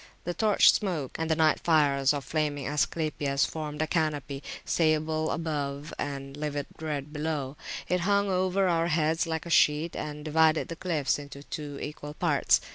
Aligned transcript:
The 0.23 0.33
torch 0.33 0.71
smoke 0.71 1.15
and 1.19 1.29
the 1.29 1.35
night 1.35 1.59
fires 1.59 2.11
of 2.11 2.25
flaming 2.25 2.65
Asclepias 2.65 3.45
formed 3.45 3.83
a 3.83 3.85
canopy, 3.85 4.41
sable 4.65 5.27
[p.146] 5.27 5.35
above 5.35 5.93
and 5.99 6.35
livid 6.35 6.65
red 6.79 7.13
below; 7.13 7.55
it 7.87 7.99
hung 7.99 8.27
over 8.27 8.67
our 8.67 8.87
heads 8.87 9.27
like 9.27 9.45
a 9.45 9.51
sheet, 9.51 9.95
and 9.95 10.25
divided 10.25 10.69
the 10.69 10.75
cliffs 10.75 11.19
into 11.19 11.43
two 11.43 11.77
equal 11.79 12.15
parts. 12.15 12.59